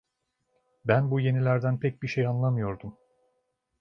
Ben 0.85 1.11
bu 1.11 1.19
yenilerden 1.19 1.79
pek 1.79 2.03
bir 2.03 2.07
şey 2.07 2.27
anlamıyordum. 2.27 2.97